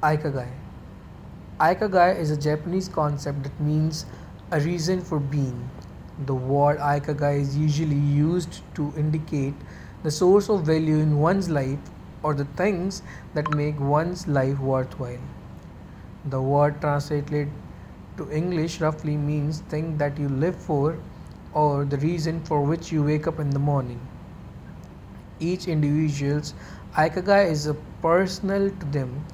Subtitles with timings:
[0.00, 0.48] Ikigai.
[1.58, 4.06] Ikigai is a Japanese concept that means
[4.52, 5.68] a reason for being.
[6.24, 9.54] The word Ikigai is usually used to indicate
[10.04, 11.80] the source of value in one's life
[12.22, 13.02] or the things
[13.34, 15.18] that make one's life worthwhile.
[16.26, 17.50] The word translated
[18.18, 20.96] to English roughly means thing that you live for
[21.54, 24.00] or the reason for which you wake up in the morning.
[25.40, 26.54] Each individual's
[26.94, 29.24] Ikigai is a personal to them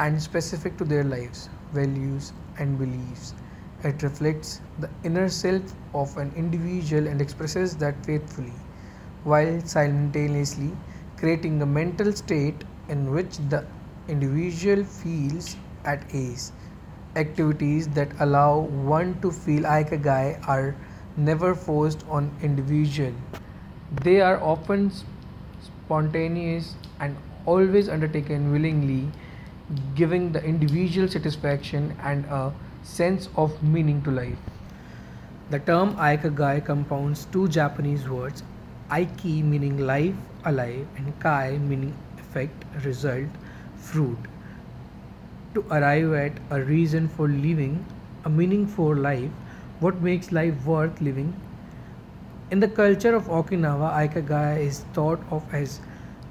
[0.00, 3.34] and specific to their lives, values, and beliefs.
[3.84, 8.54] It reflects the inner self of an individual and expresses that faithfully,
[9.24, 10.72] while simultaneously
[11.16, 13.64] creating a mental state in which the
[14.08, 16.52] individual feels at ease.
[17.16, 20.74] Activities that allow one to feel like a guy are
[21.16, 23.12] never forced on individual.
[24.02, 24.90] They are often
[25.62, 29.10] spontaneous and always undertaken willingly,
[29.94, 32.52] giving the individual satisfaction and a
[32.82, 34.38] sense of meaning to life.
[35.50, 38.42] The term aikagai compounds two Japanese words,
[38.90, 43.28] Aiki meaning life, alive, and Kai meaning effect, result,
[43.76, 44.18] fruit,
[45.54, 47.84] to arrive at a reason for living,
[48.24, 49.30] a meaning for life,
[49.80, 51.34] what makes life worth living.
[52.50, 55.80] In the culture of Okinawa, aikagai is thought of as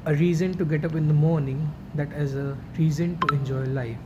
[0.05, 3.97] a reason to get up in the morning that is a reason to enjoy life.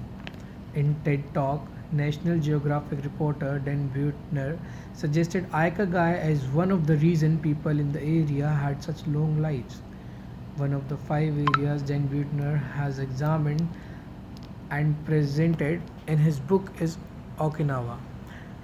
[0.74, 4.58] In TED Talk, National Geographic reporter Dan Buettner
[4.94, 9.82] suggested Aikagai as one of the reason people in the area had such long lives.
[10.58, 13.68] One of the five areas Dan Buettner has examined
[14.72, 16.98] and presented in his book is
[17.38, 18.00] Okinawa.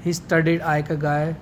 [0.04, 1.36] He studied Ikigai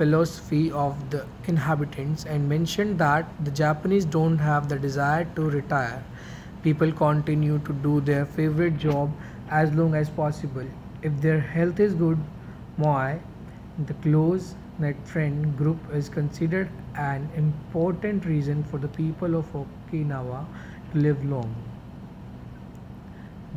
[0.00, 6.02] philosophy of the inhabitants and mentioned that the Japanese don't have the desire to retire.
[6.62, 9.12] People continue to do their favorite job
[9.50, 10.64] as long as possible.
[11.02, 12.18] If their health is good,
[12.78, 13.20] moai,
[13.90, 20.46] the close knit friend group is considered an important reason for the people of Okinawa
[20.92, 21.54] to live long.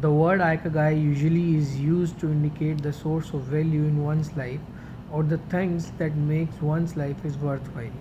[0.02, 4.72] The word aikagai usually is used to indicate the source of value in one's life
[5.14, 8.00] or the things that makes one's life is worthwhile.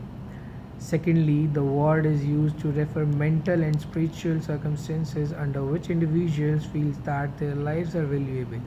[0.78, 6.90] Secondly, the word is used to refer mental and spiritual circumstances under which individuals feel
[7.04, 8.62] that their lives are valuable.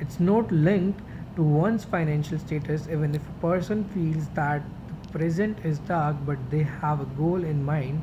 [0.00, 1.00] It's not linked
[1.36, 6.38] to one's financial status even if a person feels that the present is dark but
[6.50, 8.02] they have a goal in mind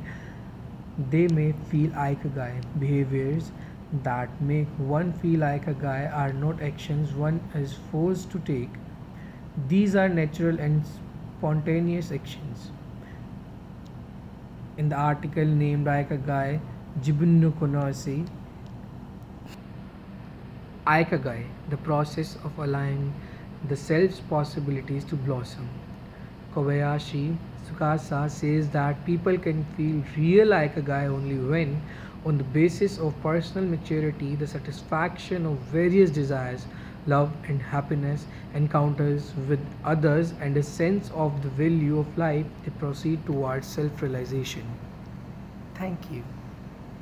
[1.10, 2.52] they may feel like ikigai
[2.84, 3.52] behaviors
[4.08, 8.80] that make one feel like a guy are not actions one is forced to take
[9.66, 12.70] these are natural and spontaneous actions
[14.76, 16.60] in the article named ikigai
[17.06, 18.18] jibun no konosi
[20.88, 23.12] Ikigai, the process of allowing
[23.68, 25.68] the self's possibilities to blossom.
[26.54, 27.36] Kobayashi
[27.66, 31.82] Tsukasa says that people can feel real Ikigai only when,
[32.24, 36.64] on the basis of personal maturity, the satisfaction of various desires,
[37.08, 42.70] love and happiness, encounters with others, and a sense of the value of life, they
[42.78, 44.64] proceed towards self realization.
[45.74, 46.22] Thank you.